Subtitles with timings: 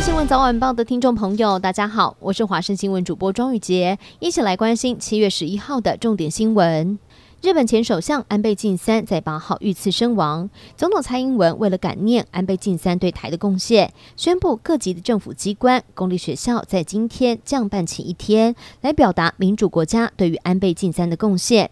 [0.00, 6.98] 新闻早晚报的听众朋友，大家好，我是华盛新闻主播庄宇杰，一起来关心七月十一号的重点新闻。
[7.42, 21.70] 日本前首相安倍晋三在八号遇刺身亡，总统蔡英文为了感念安倍晋三对台的贡献，宣布各级的政府机关、公立学校在今天降半旗一天，来表达民主国家对于安倍晋三的贡献。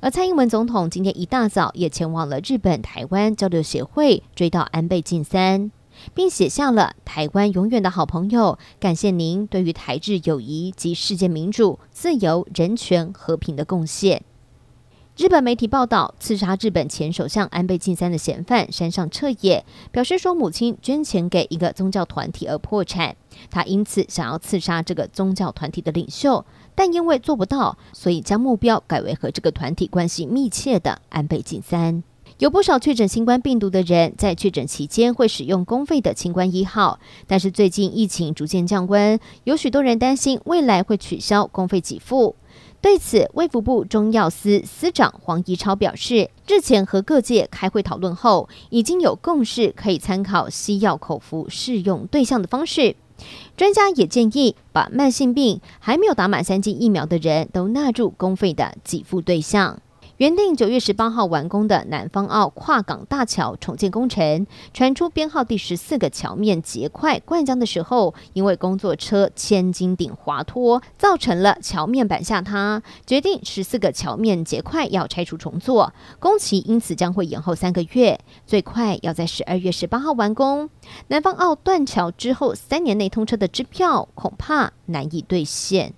[0.00, 5.70] 而蔡英文总统今天一大早也前往了日本台湾交流协会，追悼安倍晋三，
[6.14, 14.22] 并写下了“台湾永远的好朋友，感谢您对于台日友谊及世界民主、自由、人权、和平的贡献。”
[15.16, 23.16] 日本媒体报道，刺杀日本前首相安倍晋三的嫌犯山上彻也表示说，母亲捐钱给一个宗教团体而破产，
[23.50, 26.44] 他因此想要刺杀这个宗教团体的领袖，
[26.74, 32.02] 但因为做不到，所以将目标改为和这个团体关系密切的安倍晋三。
[32.38, 42.36] 有不少确诊新冠病毒的人在确诊期间会使用公费的清冠一号，但是最近疫情逐渐降温，有许多人担心未来会取消公费给付。
[42.82, 52.96] 对此，卫福部中药司司长黄怡超表示，日前和各界开会讨论后，已经有共识，可以参考西药口服适用对象的方式。
[53.56, 59.80] 专家也建议，把慢性病还没有打满三剂疫苗的人都纳入公费的给付对象。
[60.18, 80.70] 原定九月十八号完工的南方澳跨港大桥重建工程，传出编号第十四个桥面结块灌浆的时候，因为工作车千斤顶滑脱，造成了桥面板下塌，决定十四个桥面结块要拆除重做，工期因此将会延后三个月，最快要在十二月十八号完工。
[81.08, 85.92] 南方澳断桥之后三年内通车的支票恐怕难以兑现。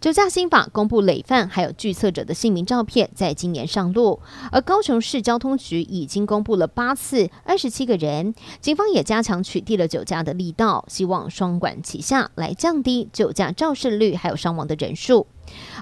[0.00, 4.18] 酒驾新法公布累犯还有拒测者的姓名照片，在今年上路。
[4.50, 8.34] 而高雄市交通局已经公布了八次，二十七个人。
[8.62, 15.26] 警方也加强取缔了酒驾的力道，希望双管齐下来降低酒驾肇事率还有伤亡的人数。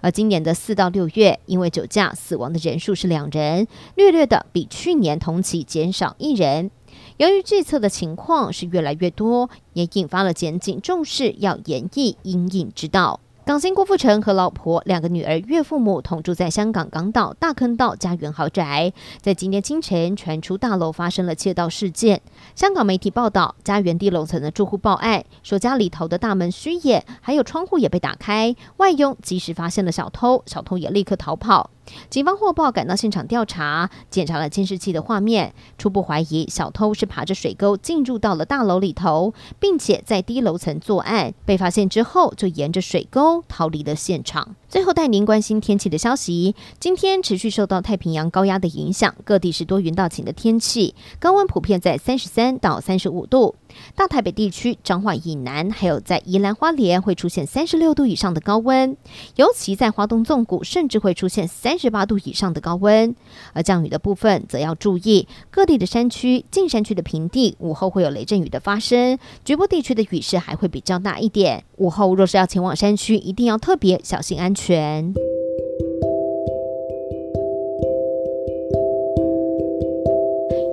[0.02, 6.72] 而今年的四到六月，因为酒驾死亡的人数是两人，略略的比去年同期减少一人。
[7.18, 13.20] 由于拒测的情况是越来越多，也引发了检警重视，要严议因应之道。
[13.48, 18.92] 港星郭富城和老婆两个女儿、岳父母同住在香港港岛大坑道家园豪宅，
[19.22, 22.20] 在今天清晨传出大楼发生了窃盗事件。
[22.54, 31.70] 香港媒体报道，家园低楼层的住户报案说，家里头的大门虚掩，还有窗户也被打开，外佣及时发现了小偷，小偷也立刻逃跑。
[32.10, 41.32] 警方获报赶到现场调查，检查了监视器的画面，初步怀疑小偷是爬着水沟进入到了大楼里头，并且在低楼层作案。
[41.44, 44.54] 被发现之后，就沿着水沟逃离了现场。
[44.68, 46.54] 最后带您关心天气的消息。
[46.78, 53.56] 今天持续受到太平洋高压的影响，各地是多云到晴的天气，高温普遍在三十三到三十五度。
[53.94, 58.94] 大台北地区、彰化以南，还有在宜兰花莲会出现三十六度以上的高温，
[59.36, 63.16] 尤其在花东纵谷，甚至会出现三十八度以上的高温。
[63.54, 71.64] 而降雨的部分，则要注意各地的山区、近山区的平地，午后会有雷阵雨的发生，局部地区的雨势还会比较大一点。
[71.78, 75.12] 午后若是要前往山区，一定要特别小心安全。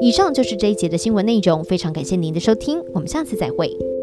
[0.02, 3.95] 以上就是这一节的新闻内容，非常感谢您的收听，我们下次再会。